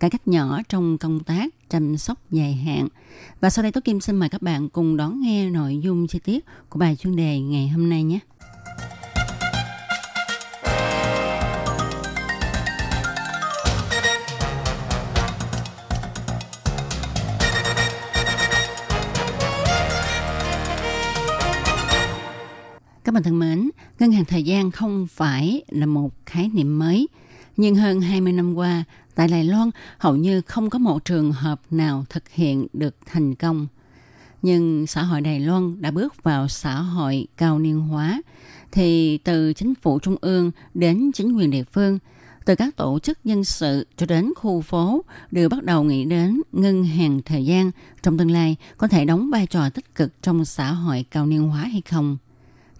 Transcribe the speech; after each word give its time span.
cải 0.00 0.10
cách 0.10 0.28
nhỏ 0.28 0.60
trong 0.68 0.98
công 0.98 1.20
tác 1.20 1.54
chăm 1.70 1.96
sóc 1.96 2.18
dài 2.30 2.52
hạn. 2.52 2.88
Và 3.40 3.50
sau 3.50 3.62
đây 3.62 3.72
Tố 3.72 3.80
Kim 3.80 4.00
xin 4.00 4.16
mời 4.16 4.28
các 4.28 4.42
bạn 4.42 4.68
cùng 4.68 4.96
đón 4.96 5.20
nghe 5.20 5.50
nội 5.50 5.78
dung 5.82 6.06
chi 6.06 6.18
tiết 6.18 6.44
của 6.68 6.78
bài 6.78 6.96
chuyên 6.96 7.16
đề 7.16 7.40
ngày 7.40 7.68
hôm 7.68 7.90
nay 7.90 8.02
nhé. 8.02 8.18
Các 23.04 23.14
bạn 23.14 23.22
thân 23.22 23.38
mến, 23.38 23.70
ngân 23.98 24.12
hàng 24.12 24.24
thời 24.24 24.42
gian 24.42 24.70
không 24.70 25.06
phải 25.10 25.62
là 25.68 25.86
một 25.86 26.10
khái 26.26 26.50
niệm 26.54 26.78
mới. 26.78 27.08
Nhưng 27.56 27.74
hơn 27.74 28.00
20 28.00 28.32
năm 28.32 28.54
qua, 28.54 28.84
tại 29.18 29.28
Đài 29.28 29.44
Loan 29.44 29.70
hầu 29.98 30.16
như 30.16 30.40
không 30.40 30.70
có 30.70 30.78
một 30.78 31.04
trường 31.04 31.32
hợp 31.32 31.60
nào 31.70 32.04
thực 32.08 32.28
hiện 32.28 32.66
được 32.72 32.96
thành 33.06 33.34
công. 33.34 33.66
Nhưng 34.42 34.86
xã 34.86 35.02
hội 35.02 35.20
Đài 35.20 35.40
Loan 35.40 35.82
đã 35.82 35.90
bước 35.90 36.22
vào 36.22 36.48
xã 36.48 36.74
hội 36.74 37.26
cao 37.36 37.58
niên 37.58 37.80
hóa, 37.80 38.22
thì 38.72 39.18
từ 39.18 39.52
chính 39.52 39.74
phủ 39.74 39.98
trung 39.98 40.16
ương 40.20 40.50
đến 40.74 41.10
chính 41.14 41.32
quyền 41.32 41.50
địa 41.50 41.64
phương, 41.64 41.98
từ 42.44 42.54
các 42.54 42.76
tổ 42.76 42.98
chức 42.98 43.18
nhân 43.24 43.44
sự 43.44 43.86
cho 43.96 44.06
đến 44.06 44.32
khu 44.36 44.60
phố 44.60 45.04
đều 45.30 45.48
bắt 45.48 45.64
đầu 45.64 45.82
nghĩ 45.82 46.04
đến 46.04 46.40
ngân 46.52 46.84
hàng 46.84 47.20
thời 47.22 47.44
gian 47.44 47.70
trong 48.02 48.18
tương 48.18 48.30
lai 48.30 48.56
có 48.76 48.88
thể 48.88 49.04
đóng 49.04 49.30
vai 49.30 49.46
trò 49.46 49.70
tích 49.70 49.94
cực 49.94 50.22
trong 50.22 50.44
xã 50.44 50.72
hội 50.72 51.04
cao 51.10 51.26
niên 51.26 51.48
hóa 51.48 51.60
hay 51.60 51.82
không 51.90 52.16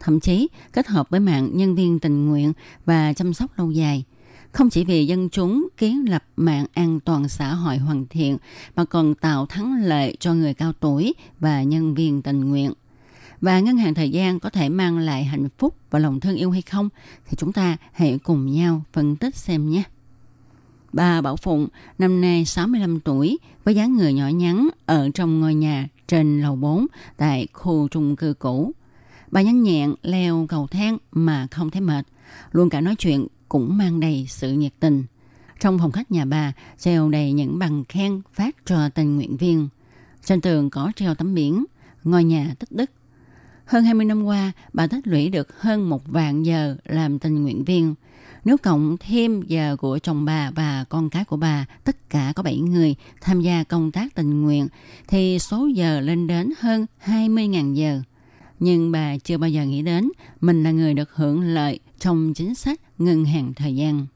thậm 0.00 0.20
chí 0.20 0.48
kết 0.72 0.86
hợp 0.86 1.10
với 1.10 1.20
mạng 1.20 1.50
nhân 1.52 1.74
viên 1.74 1.98
tình 1.98 2.26
nguyện 2.28 2.52
và 2.84 3.12
chăm 3.12 3.34
sóc 3.34 3.50
lâu 3.56 3.70
dài. 3.70 4.04
Không 4.52 4.70
chỉ 4.70 4.84
vì 4.84 5.06
dân 5.06 5.28
chúng 5.28 5.68
kiến 5.76 6.08
lập 6.08 6.24
mạng 6.36 6.66
an 6.74 7.00
toàn 7.00 7.28
xã 7.28 7.54
hội 7.54 7.76
hoàn 7.78 8.06
thiện, 8.06 8.38
mà 8.76 8.84
còn 8.84 9.14
tạo 9.14 9.46
thắng 9.46 9.82
lợi 9.84 10.16
cho 10.20 10.34
người 10.34 10.54
cao 10.54 10.72
tuổi 10.72 11.14
và 11.40 11.62
nhân 11.62 11.94
viên 11.94 12.22
tình 12.22 12.48
nguyện. 12.50 12.72
Và 13.40 13.60
ngân 13.60 13.76
hàng 13.76 13.94
thời 13.94 14.10
gian 14.10 14.40
có 14.40 14.50
thể 14.50 14.68
mang 14.68 14.98
lại 14.98 15.24
hạnh 15.24 15.48
phúc 15.58 15.74
và 15.90 15.98
lòng 15.98 16.20
thương 16.20 16.36
yêu 16.36 16.50
hay 16.50 16.62
không 16.62 16.88
thì 17.28 17.36
chúng 17.36 17.52
ta 17.52 17.76
hãy 17.92 18.18
cùng 18.22 18.52
nhau 18.52 18.82
phân 18.92 19.16
tích 19.16 19.36
xem 19.36 19.70
nhé. 19.70 19.82
Bà 20.92 21.20
Bảo 21.20 21.36
Phụng, 21.36 21.68
năm 21.98 22.20
nay 22.20 22.44
65 22.44 23.00
tuổi, 23.00 23.38
với 23.64 23.74
dáng 23.74 23.96
người 23.96 24.12
nhỏ 24.12 24.28
nhắn 24.28 24.68
ở 24.86 25.10
trong 25.14 25.40
ngôi 25.40 25.54
nhà 25.54 25.88
trên 26.08 26.40
lầu 26.42 26.56
4 26.56 26.86
tại 27.16 27.46
khu 27.52 27.88
trung 27.88 28.16
cư 28.16 28.34
cũ. 28.38 28.72
Bà 29.30 29.42
nhanh 29.42 29.62
nhẹn 29.62 29.94
leo 30.02 30.46
cầu 30.48 30.66
thang 30.66 30.98
mà 31.12 31.46
không 31.50 31.70
thấy 31.70 31.80
mệt. 31.80 32.06
Luôn 32.52 32.70
cả 32.70 32.80
nói 32.80 32.94
chuyện 32.98 33.26
cũng 33.48 33.76
mang 33.76 34.00
đầy 34.00 34.26
sự 34.28 34.52
nhiệt 34.52 34.72
tình. 34.80 35.04
Trong 35.60 35.78
phòng 35.78 35.92
khách 35.92 36.10
nhà 36.10 36.24
bà 36.24 36.52
treo 36.78 37.08
đầy 37.08 37.32
những 37.32 37.58
bằng 37.58 37.84
khen 37.88 38.20
phát 38.34 38.56
cho 38.66 38.88
tình 38.88 39.16
nguyện 39.16 39.36
viên. 39.36 39.68
Trên 40.24 40.40
tường 40.40 40.70
có 40.70 40.92
treo 40.96 41.14
tấm 41.14 41.34
biển, 41.34 41.64
ngôi 42.04 42.24
nhà 42.24 42.54
tích 42.58 42.72
đức. 42.72 42.90
Hơn 43.64 43.84
20 43.84 44.04
năm 44.04 44.24
qua, 44.24 44.52
bà 44.72 44.86
tích 44.86 45.06
lũy 45.06 45.28
được 45.28 45.60
hơn 45.60 45.90
một 45.90 46.08
vạn 46.08 46.42
giờ 46.42 46.76
làm 46.84 47.18
tình 47.18 47.42
nguyện 47.42 47.64
viên. 47.64 47.94
Nếu 48.44 48.56
cộng 48.56 48.96
thêm 49.00 49.42
giờ 49.42 49.76
của 49.76 49.98
chồng 49.98 50.24
bà 50.24 50.50
và 50.50 50.84
con 50.88 51.10
cái 51.10 51.24
của 51.24 51.36
bà, 51.36 51.66
tất 51.84 52.10
cả 52.10 52.32
có 52.36 52.42
7 52.42 52.58
người 52.58 52.94
tham 53.20 53.40
gia 53.40 53.64
công 53.64 53.90
tác 53.92 54.14
tình 54.14 54.42
nguyện, 54.42 54.68
thì 55.08 55.38
số 55.38 55.66
giờ 55.66 56.00
lên 56.00 56.26
đến 56.26 56.50
hơn 56.60 56.86
20.000 57.04 57.74
giờ 57.74 58.02
nhưng 58.60 58.92
bà 58.92 59.16
chưa 59.18 59.38
bao 59.38 59.50
giờ 59.50 59.64
nghĩ 59.64 59.82
đến 59.82 60.08
mình 60.40 60.62
là 60.62 60.70
người 60.70 60.94
được 60.94 61.14
hưởng 61.14 61.42
lợi 61.42 61.80
trong 61.98 62.34
chính 62.34 62.54
sách 62.54 62.80
ngân 62.98 63.24
hàng 63.24 63.52
thời 63.54 63.76
gian. 63.76 64.06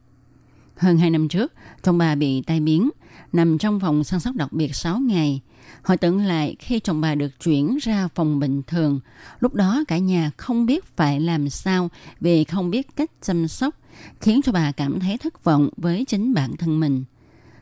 Hơn 0.76 0.98
2 0.98 1.10
năm 1.10 1.28
trước, 1.28 1.52
chồng 1.82 1.98
bà 1.98 2.14
bị 2.14 2.42
tai 2.42 2.60
biến, 2.60 2.90
nằm 3.32 3.58
trong 3.58 3.80
phòng 3.80 4.04
săn 4.04 4.20
sóc 4.20 4.34
đặc 4.34 4.52
biệt 4.52 4.74
6 4.74 4.98
ngày. 4.98 5.40
hồi 5.82 5.96
tưởng 5.96 6.18
lại 6.18 6.56
khi 6.58 6.80
chồng 6.80 7.00
bà 7.00 7.14
được 7.14 7.40
chuyển 7.44 7.78
ra 7.82 8.08
phòng 8.14 8.38
bình 8.38 8.62
thường, 8.66 9.00
lúc 9.40 9.54
đó 9.54 9.84
cả 9.88 9.98
nhà 9.98 10.30
không 10.36 10.66
biết 10.66 10.96
phải 10.96 11.20
làm 11.20 11.48
sao 11.48 11.88
vì 12.20 12.44
không 12.44 12.70
biết 12.70 12.96
cách 12.96 13.10
chăm 13.22 13.48
sóc, 13.48 13.74
khiến 14.20 14.40
cho 14.44 14.52
bà 14.52 14.72
cảm 14.72 15.00
thấy 15.00 15.18
thất 15.18 15.44
vọng 15.44 15.68
với 15.76 16.04
chính 16.08 16.34
bản 16.34 16.56
thân 16.56 16.80
mình. 16.80 17.04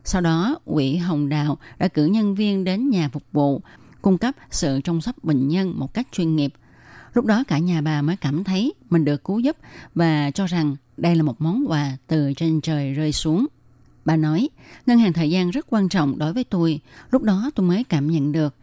Sau 0.05 0.21
đó, 0.21 0.59
quỹ 0.65 0.97
Hồng 0.97 1.29
Đào 1.29 1.59
đã 1.79 1.89
cử 1.89 2.05
nhân 2.05 2.35
viên 2.35 2.65
đến 2.65 2.91
nhà 2.91 3.09
phục 3.09 3.23
vụ, 3.33 3.63
cung 4.03 4.19
cấp 4.19 4.35
sự 4.51 4.81
chăm 4.85 5.01
sóc 5.01 5.25
bệnh 5.25 5.49
nhân 5.49 5.75
một 5.77 5.95
cách 5.95 6.07
chuyên 6.13 6.37
nghiệp– 6.37 6.55
Lúc 7.15 7.25
đó 7.25 7.45
cả 7.49 7.59
nhà 7.59 7.81
bà 7.81 8.03
mới 8.03 8.17
cảm 8.17 8.45
thấy 8.45 8.75
mình 8.91 9.05
được 9.05 9.25
cứu 9.25 9.39
giúp 9.39 9.57
và 9.95 10.31
cho 10.31 10.47
rằng 10.47 10.77
đây 10.97 11.17
là 11.17 11.23
một 11.23 11.41
món 11.41 11.65
quà 11.69 11.97
từ 12.07 12.33
trên 12.37 12.61
trời 12.61 12.93
rơi 12.93 13.13
xuống. 13.13 13.47
Bà 14.05 14.17
nói, 14.17 14.49
ngân 14.87 14.99
hàng 14.99 15.13
thời 15.13 15.31
gian 15.31 15.51
rất 15.51 15.67
quan 15.69 15.89
trọng 15.89 16.19
đối 16.19 16.33
với 16.33 16.45
tôi. 16.45 16.81
Lúc 17.11 17.23
đó 17.23 17.51
tôi 17.55 17.67
mới 17.67 17.85
cảm 17.85 18.11
nhận 18.11 18.33
được. 18.33 18.55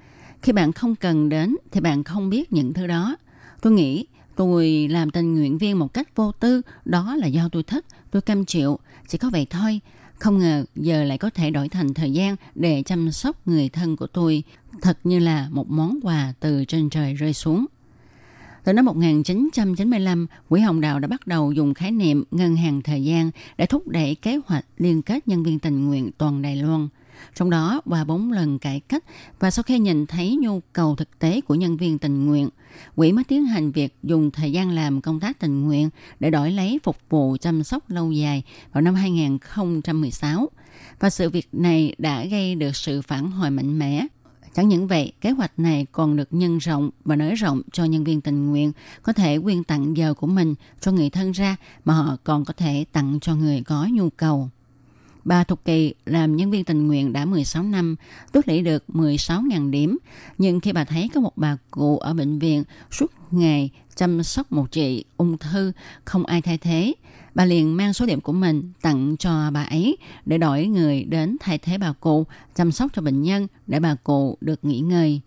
Khi 0.41 0.51
bạn 0.51 0.71
không 0.71 0.95
cần 0.95 1.29
đến 1.29 1.55
thì 1.71 1.81
bạn 1.81 2.03
không 2.03 2.29
biết 2.29 2.53
những 2.53 2.73
thứ 2.73 2.87
đó. 2.87 3.15
Tôi 3.61 3.73
nghĩ 3.73 4.05
tôi 4.35 4.87
làm 4.91 5.11
tình 5.11 5.35
nguyện 5.35 5.57
viên 5.57 5.79
một 5.79 5.93
cách 5.93 6.15
vô 6.15 6.31
tư. 6.31 6.61
Đó 6.85 7.15
là 7.15 7.27
do 7.27 7.49
tôi 7.51 7.63
thích, 7.63 7.85
tôi 8.11 8.21
cam 8.21 8.45
chịu. 8.45 8.79
Chỉ 9.07 9.17
có 9.17 9.29
vậy 9.29 9.47
thôi. 9.49 9.79
Không 10.19 10.37
ngờ 10.37 10.65
giờ 10.75 11.03
lại 11.03 11.17
có 11.17 11.29
thể 11.29 11.51
đổi 11.51 11.69
thành 11.69 11.93
thời 11.93 12.11
gian 12.11 12.35
để 12.55 12.83
chăm 12.83 13.11
sóc 13.11 13.47
người 13.47 13.69
thân 13.69 13.95
của 13.95 14.07
tôi. 14.07 14.43
Thật 14.81 14.99
như 15.03 15.19
là 15.19 15.47
một 15.51 15.69
món 15.69 15.99
quà 16.03 16.33
từ 16.39 16.65
trên 16.65 16.89
trời 16.89 17.13
rơi 17.13 17.33
xuống. 17.33 17.65
Từ 18.67 18.73
năm 18.73 18.85
1995, 18.85 20.27
Quỹ 20.49 20.59
Hồng 20.59 20.81
Đào 20.81 20.99
đã 20.99 21.07
bắt 21.07 21.27
đầu 21.27 21.51
dùng 21.51 21.73
khái 21.73 21.91
niệm 21.91 22.23
ngân 22.31 22.55
hàng 22.55 22.81
thời 22.81 23.03
gian 23.03 23.31
để 23.57 23.65
thúc 23.65 23.87
đẩy 23.87 24.15
kế 24.15 24.39
hoạch 24.45 24.65
liên 24.77 25.01
kết 25.01 25.27
nhân 25.27 25.43
viên 25.43 25.59
tình 25.59 25.85
nguyện 25.85 26.11
toàn 26.17 26.41
Đài 26.41 26.55
Loan. 26.55 26.87
Trong 27.35 27.49
đó, 27.49 27.81
qua 27.85 28.03
bốn 28.03 28.31
lần 28.31 28.59
cải 28.59 28.79
cách 28.79 29.03
và 29.39 29.51
sau 29.51 29.63
khi 29.63 29.79
nhìn 29.79 30.05
thấy 30.05 30.35
nhu 30.41 30.59
cầu 30.73 30.95
thực 30.95 31.19
tế 31.19 31.41
của 31.41 31.55
nhân 31.55 31.77
viên 31.77 31.97
tình 31.97 32.25
nguyện, 32.25 32.49
quỹ 32.95 33.11
mới 33.11 33.23
tiến 33.23 33.45
hành 33.45 33.71
việc 33.71 33.95
dùng 34.03 34.31
thời 34.31 34.51
gian 34.51 34.71
làm 34.71 35.01
công 35.01 35.19
tác 35.19 35.39
tình 35.39 35.63
nguyện 35.63 35.89
để 36.19 36.29
đổi 36.29 36.51
lấy 36.51 36.79
phục 36.83 36.97
vụ 37.09 37.37
chăm 37.41 37.63
sóc 37.63 37.89
lâu 37.89 38.11
dài 38.11 38.43
vào 38.73 38.81
năm 38.81 38.95
2016. 38.95 40.49
Và 40.99 41.09
sự 41.09 41.29
việc 41.29 41.47
này 41.51 41.95
đã 41.97 42.25
gây 42.25 42.55
được 42.55 42.75
sự 42.75 43.01
phản 43.01 43.31
hồi 43.31 43.51
mạnh 43.51 43.79
mẽ 43.79 44.07
Chẳng 44.57 44.67
những 44.67 44.87
vậy, 44.87 45.11
kế 45.21 45.31
hoạch 45.31 45.59
này 45.59 45.85
còn 45.91 46.15
được 46.15 46.27
nhân 46.31 46.57
rộng 46.57 46.89
và 47.05 47.15
nới 47.15 47.35
rộng 47.35 47.61
cho 47.71 47.85
nhân 47.85 48.03
viên 48.03 48.21
tình 48.21 48.47
nguyện 48.47 48.71
có 49.01 49.13
thể 49.13 49.39
quyên 49.39 49.63
tặng 49.63 49.97
giờ 49.97 50.13
của 50.13 50.27
mình 50.27 50.55
cho 50.79 50.91
người 50.91 51.09
thân 51.09 51.31
ra 51.31 51.55
mà 51.85 51.93
họ 51.93 52.17
còn 52.23 52.45
có 52.45 52.53
thể 52.53 52.85
tặng 52.91 53.19
cho 53.21 53.35
người 53.35 53.63
có 53.65 53.87
nhu 53.91 54.09
cầu. 54.09 54.49
Bà 55.25 55.43
Thục 55.43 55.65
Kỳ 55.65 55.93
làm 56.05 56.35
nhân 56.35 56.51
viên 56.51 56.63
tình 56.63 56.87
nguyện 56.87 57.13
đã 57.13 57.25
16 57.25 57.63
năm, 57.63 57.95
tốt 58.31 58.41
lũy 58.45 58.61
được 58.61 58.83
16.000 58.87 59.69
điểm. 59.69 59.97
Nhưng 60.37 60.59
khi 60.59 60.71
bà 60.71 60.83
thấy 60.83 61.09
có 61.13 61.21
một 61.21 61.37
bà 61.37 61.57
cụ 61.71 61.97
ở 61.97 62.13
bệnh 62.13 62.39
viện 62.39 62.63
suốt 62.91 63.11
ngày 63.31 63.69
chăm 63.95 64.23
sóc 64.23 64.51
một 64.51 64.71
chị 64.71 65.05
ung 65.17 65.37
thư, 65.37 65.71
không 66.05 66.25
ai 66.25 66.41
thay 66.41 66.57
thế, 66.57 66.93
bà 67.37 67.45
liền 67.45 67.77
mang 67.77 67.93
số 67.93 68.05
điểm 68.05 68.21
của 68.21 68.33
mình 68.33 68.71
tặng 68.81 69.15
cho 69.19 69.51
bà 69.51 69.63
ấy 69.63 69.97
để 70.25 70.37
đổi 70.37 70.65
người 70.65 71.03
đến 71.03 71.37
thay 71.39 71.57
thế 71.57 71.77
bà 71.77 71.91
cụ, 71.91 72.25
chăm 72.55 72.71
sóc 72.71 72.91
cho 72.95 73.01
bệnh 73.01 73.21
nhân 73.21 73.47
để 73.67 73.79
bà 73.79 73.95
cụ 73.95 74.37
được 74.41 74.65
nghỉ 74.65 74.79
ngơi. 74.79 75.21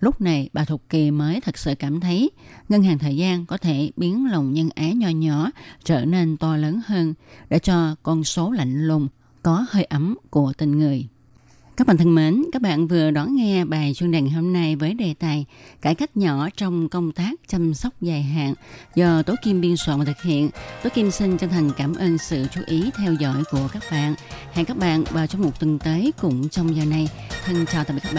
Lúc 0.00 0.20
này, 0.20 0.48
bà 0.52 0.64
Thục 0.64 0.82
Kỳ 0.88 1.10
mới 1.10 1.40
thật 1.40 1.58
sự 1.58 1.74
cảm 1.78 2.00
thấy 2.00 2.30
ngân 2.68 2.82
hàng 2.82 2.98
thời 2.98 3.16
gian 3.16 3.46
có 3.46 3.56
thể 3.56 3.90
biến 3.96 4.26
lòng 4.30 4.52
nhân 4.52 4.68
ái 4.74 4.94
nho 4.94 5.08
nhỏ 5.08 5.50
trở 5.84 6.04
nên 6.04 6.36
to 6.36 6.56
lớn 6.56 6.80
hơn 6.86 7.14
để 7.48 7.58
cho 7.58 7.96
con 8.02 8.24
số 8.24 8.50
lạnh 8.50 8.86
lùng 8.86 9.08
có 9.42 9.66
hơi 9.70 9.84
ấm 9.84 10.16
của 10.30 10.52
tình 10.58 10.78
người. 10.78 11.08
Các 11.76 11.86
bạn 11.86 11.96
thân 11.96 12.14
mến, 12.14 12.44
các 12.52 12.62
bạn 12.62 12.86
vừa 12.86 13.10
đón 13.10 13.36
nghe 13.36 13.64
bài 13.64 13.92
chuyên 13.94 14.10
đề 14.10 14.20
hôm 14.20 14.52
nay 14.52 14.76
với 14.76 14.94
đề 14.94 15.14
tài 15.18 15.46
Cải 15.80 15.94
cách 15.94 16.16
nhỏ 16.16 16.48
trong 16.56 16.88
công 16.88 17.12
tác 17.12 17.32
chăm 17.48 17.74
sóc 17.74 17.92
dài 18.00 18.22
hạn 18.22 18.54
do 18.94 19.22
Tố 19.22 19.34
Kim 19.42 19.60
biên 19.60 19.76
soạn 19.76 19.98
và 19.98 20.04
thực 20.04 20.22
hiện. 20.22 20.50
Tố 20.82 20.90
Kim 20.94 21.10
xin 21.10 21.38
chân 21.38 21.50
thành 21.50 21.70
cảm 21.76 21.94
ơn 21.94 22.18
sự 22.18 22.46
chú 22.54 22.60
ý 22.66 22.90
theo 22.96 23.14
dõi 23.14 23.42
của 23.50 23.68
các 23.72 23.82
bạn. 23.90 24.14
Hẹn 24.52 24.66
các 24.66 24.76
bạn 24.76 25.04
vào 25.10 25.26
trong 25.26 25.42
một 25.42 25.60
tuần 25.60 25.78
tới 25.78 26.12
cũng 26.20 26.48
trong 26.48 26.76
giờ 26.76 26.84
này. 26.84 27.08
Thân 27.44 27.66
chào 27.66 27.84
tạm 27.84 27.96
biệt 27.96 28.02
các 28.02 28.08
bạn. 28.08 28.14